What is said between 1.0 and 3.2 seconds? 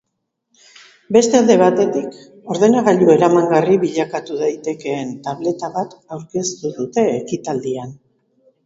Beste alde batetik, ordenagailu